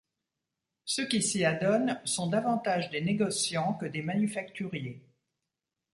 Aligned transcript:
Ceux 0.83 1.07
qui 1.07 1.21
s’y 1.21 1.45
adonnent 1.45 2.01
sont 2.05 2.25
davantage 2.27 2.89
des 2.89 3.01
négociants 3.01 3.75
que 3.75 3.85
des 3.85 4.01
manufacturiers. 4.01 5.05